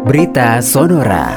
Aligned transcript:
Berita 0.00 0.64
Sonora. 0.64 1.28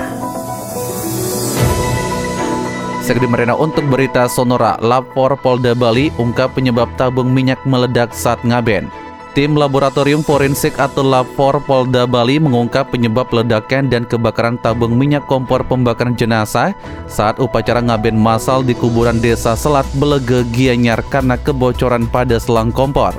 Segede 3.04 3.28
Merena 3.28 3.59
untuk 3.59 3.83
berita 3.92 4.24
Sonora, 4.32 4.79
lapor 4.79 5.36
Polda 5.36 5.75
Bali 5.75 6.16
ungkap 6.16 6.55
penyebab 6.55 6.87
tabung 6.95 7.27
minyak 7.27 7.59
meledak 7.67 8.15
saat 8.15 8.39
ngaben. 8.47 8.88
Tim 9.36 9.59
Laboratorium 9.59 10.23
Forensik 10.23 10.79
atau 10.79 11.04
Lapor 11.04 11.59
Polda 11.68 12.07
Bali 12.07 12.39
mengungkap 12.39 12.93
penyebab 12.95 13.34
ledakan 13.36 13.91
dan 13.91 14.07
kebakaran 14.07 14.55
tabung 14.62 14.95
minyak 14.95 15.27
kompor 15.27 15.66
pembakaran 15.68 16.16
jenazah 16.16 16.71
saat 17.11 17.43
upacara 17.43 17.84
ngaben 17.84 18.16
massal 18.16 18.64
di 18.64 18.71
kuburan 18.71 19.20
desa 19.20 19.59
Selat 19.59 19.89
Belege 20.00 20.48
Gianyar 20.55 21.04
karena 21.11 21.36
kebocoran 21.36 22.07
pada 22.07 22.39
selang 22.39 22.71
kompor. 22.71 23.11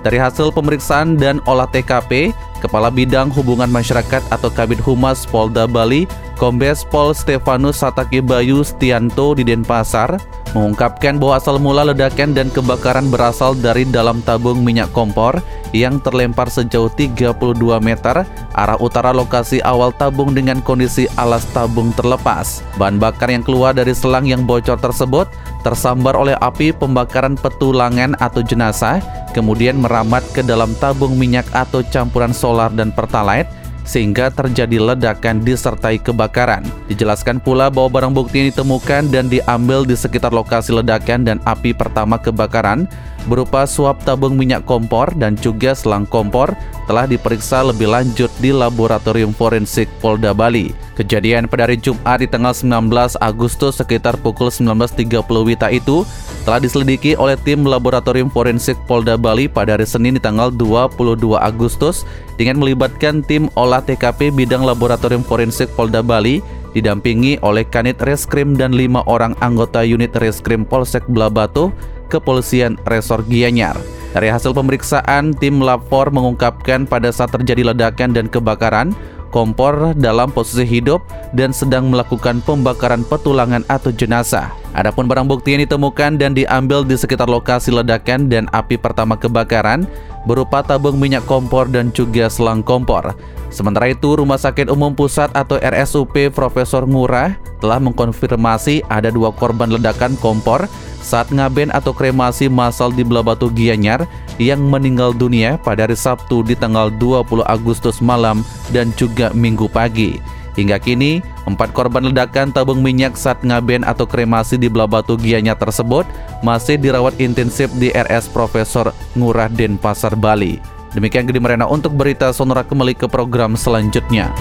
Dari 0.00 0.16
hasil 0.16 0.48
pemeriksaan 0.56 1.20
dan 1.20 1.44
olah 1.44 1.68
TKP, 1.68 2.32
Kepala 2.60 2.92
Bidang 2.92 3.32
Hubungan 3.32 3.72
Masyarakat 3.72 4.20
atau 4.28 4.52
Kabit 4.52 4.78
Humas 4.84 5.24
Polda 5.24 5.64
Bali, 5.64 6.04
Kombes 6.36 6.84
Pol 6.84 7.16
Stefanus 7.16 7.80
Satake 7.80 8.20
Bayu 8.20 8.60
Stianto 8.60 9.32
di 9.32 9.42
Denpasar, 9.42 10.20
mengungkapkan 10.52 11.16
bahwa 11.16 11.34
asal 11.38 11.56
mula 11.56 11.86
ledakan 11.86 12.34
dan 12.34 12.50
kebakaran 12.50 13.08
berasal 13.08 13.54
dari 13.54 13.86
dalam 13.86 14.20
tabung 14.22 14.60
minyak 14.60 14.90
kompor 14.90 15.38
yang 15.70 16.02
terlempar 16.02 16.50
sejauh 16.50 16.90
32 16.90 17.38
meter 17.78 18.26
arah 18.58 18.78
utara 18.82 19.14
lokasi 19.14 19.62
awal 19.62 19.94
tabung 19.94 20.34
dengan 20.34 20.58
kondisi 20.58 21.06
alas 21.14 21.46
tabung 21.54 21.94
terlepas. 21.94 22.66
Bahan 22.74 22.98
bakar 22.98 23.30
yang 23.30 23.46
keluar 23.46 23.70
dari 23.70 23.94
selang 23.94 24.26
yang 24.26 24.42
bocor 24.42 24.76
tersebut 24.82 25.30
tersambar 25.60 26.16
oleh 26.16 26.36
api 26.40 26.72
pembakaran 26.72 27.36
petulangan 27.36 28.16
atau 28.18 28.40
jenazah, 28.40 29.00
kemudian 29.36 29.78
merambat 29.78 30.24
ke 30.32 30.40
dalam 30.40 30.72
tabung 30.80 31.16
minyak 31.16 31.46
atau 31.52 31.84
campuran 31.86 32.32
solar 32.34 32.72
dan 32.72 32.90
pertalite 32.90 33.60
sehingga 33.90 34.30
terjadi 34.30 34.78
ledakan 34.78 35.42
disertai 35.42 35.98
kebakaran. 35.98 36.62
Dijelaskan 36.86 37.42
pula 37.42 37.72
bahwa 37.72 37.90
barang 37.98 38.14
bukti 38.14 38.44
yang 38.44 38.48
ditemukan 38.54 39.10
dan 39.10 39.26
diambil 39.26 39.82
di 39.82 39.98
sekitar 39.98 40.30
lokasi 40.30 40.70
ledakan 40.70 41.26
dan 41.26 41.38
api 41.42 41.74
pertama 41.74 42.14
kebakaran 42.20 42.86
berupa 43.26 43.66
suap 43.66 44.00
tabung 44.06 44.38
minyak 44.38 44.64
kompor 44.64 45.10
dan 45.18 45.34
juga 45.36 45.74
selang 45.74 46.06
kompor 46.06 46.54
telah 46.90 47.06
diperiksa 47.06 47.62
lebih 47.62 47.86
lanjut 47.86 48.26
di 48.42 48.50
Laboratorium 48.50 49.30
Forensik 49.30 49.86
Polda 50.02 50.34
Bali. 50.34 50.74
Kejadian 50.98 51.46
pada 51.46 51.70
hari 51.70 51.78
Jumat 51.78 52.18
di 52.18 52.26
tanggal 52.26 52.50
19 52.50 53.14
Agustus 53.22 53.78
sekitar 53.78 54.18
pukul 54.18 54.50
19.30 54.50 55.22
Wita 55.22 55.70
itu 55.70 56.02
telah 56.42 56.58
diselidiki 56.58 57.14
oleh 57.14 57.38
tim 57.46 57.62
Laboratorium 57.62 58.26
Forensik 58.26 58.74
Polda 58.90 59.14
Bali 59.14 59.46
pada 59.46 59.78
hari 59.78 59.86
Senin 59.86 60.18
di 60.18 60.22
tanggal 60.22 60.50
22 60.50 61.38
Agustus 61.38 62.02
dengan 62.34 62.58
melibatkan 62.58 63.22
tim 63.22 63.46
olah 63.54 63.78
TKP 63.86 64.34
bidang 64.34 64.66
Laboratorium 64.66 65.22
Forensik 65.22 65.70
Polda 65.78 66.02
Bali 66.02 66.42
didampingi 66.74 67.38
oleh 67.46 67.62
Kanit 67.70 68.02
Reskrim 68.02 68.58
dan 68.58 68.74
lima 68.74 69.06
orang 69.06 69.38
anggota 69.38 69.86
unit 69.86 70.10
Reskrim 70.18 70.66
Polsek 70.66 71.06
Blabatu, 71.06 71.70
Kepolisian 72.10 72.74
Resor 72.82 73.22
Gianyar. 73.30 73.78
Dari 74.10 74.26
hasil 74.26 74.50
pemeriksaan, 74.50 75.30
tim 75.38 75.62
lapor 75.62 76.10
mengungkapkan 76.10 76.82
pada 76.82 77.14
saat 77.14 77.30
terjadi 77.30 77.70
ledakan 77.70 78.10
dan 78.10 78.26
kebakaran, 78.26 78.90
kompor 79.30 79.94
dalam 79.94 80.34
posisi 80.34 80.66
hidup 80.66 80.98
dan 81.30 81.54
sedang 81.54 81.86
melakukan 81.94 82.42
pembakaran 82.42 83.06
petulangan 83.06 83.62
atau 83.70 83.94
jenazah. 83.94 84.50
Adapun 84.74 85.06
barang 85.06 85.30
bukti 85.30 85.54
yang 85.54 85.62
ditemukan 85.62 86.18
dan 86.18 86.34
diambil 86.34 86.82
di 86.82 86.98
sekitar 86.98 87.30
lokasi 87.30 87.70
ledakan 87.70 88.26
dan 88.26 88.50
api 88.50 88.74
pertama 88.74 89.14
kebakaran 89.14 89.86
berupa 90.26 90.62
tabung 90.62 90.98
minyak 90.98 91.22
kompor 91.30 91.70
dan 91.70 91.94
juga 91.94 92.26
selang 92.26 92.66
kompor. 92.66 93.14
Sementara 93.50 93.90
itu, 93.90 94.14
Rumah 94.14 94.38
Sakit 94.38 94.70
Umum 94.70 94.94
Pusat 94.94 95.34
atau 95.34 95.58
RSUP 95.58 96.30
Profesor 96.30 96.86
Ngurah 96.86 97.34
telah 97.58 97.82
mengkonfirmasi 97.82 98.86
ada 98.86 99.10
dua 99.10 99.34
korban 99.34 99.74
ledakan 99.74 100.14
kompor 100.22 100.70
saat 101.00 101.32
ngaben 101.32 101.72
atau 101.72 101.90
kremasi 101.90 102.46
massal 102.46 102.92
di 102.92 103.02
Blabatu 103.02 103.48
Gianyar 103.50 104.04
yang 104.36 104.60
meninggal 104.60 105.12
dunia 105.16 105.60
pada 105.60 105.84
hari 105.84 105.96
Sabtu 105.96 106.44
di 106.44 106.54
tanggal 106.56 106.92
20 106.92 107.44
Agustus 107.44 107.98
malam 108.00 108.44
dan 108.72 108.92
juga 108.94 109.32
Minggu 109.34 109.68
pagi. 109.68 110.20
Hingga 110.58 110.82
kini, 110.82 111.24
empat 111.46 111.72
korban 111.72 112.10
ledakan 112.10 112.50
tabung 112.50 112.82
minyak 112.82 113.14
saat 113.14 113.40
ngaben 113.40 113.86
atau 113.86 114.04
kremasi 114.04 114.58
di 114.58 114.66
Blabatu 114.66 115.14
Gianyar 115.16 115.56
tersebut 115.56 116.04
masih 116.42 116.76
dirawat 116.76 117.16
intensif 117.22 117.70
di 117.78 117.94
RS 117.94 118.28
Profesor 118.28 118.90
Ngurah 119.14 119.48
Denpasar, 119.48 120.18
Bali. 120.18 120.60
Demikian 120.90 121.30
Gede 121.30 121.38
Merena 121.38 121.70
untuk 121.70 121.94
berita 121.94 122.34
Sonora 122.34 122.66
kembali 122.66 122.98
ke 122.98 123.06
program 123.06 123.54
selanjutnya. 123.54 124.34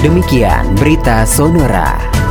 Demikian 0.00 0.72
berita 0.80 1.22
Sonora. 1.28 2.21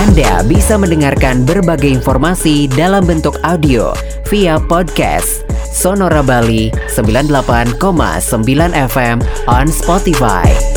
Anda 0.00 0.40
bisa 0.48 0.80
mendengarkan 0.80 1.44
berbagai 1.44 2.00
informasi 2.00 2.72
dalam 2.72 3.04
bentuk 3.04 3.36
audio 3.44 3.92
via 4.32 4.56
podcast 4.56 5.44
Sonora 5.68 6.24
Bali 6.24 6.72
98,9 6.88 7.76
FM 8.72 9.20
on 9.44 9.68
Spotify. 9.68 10.69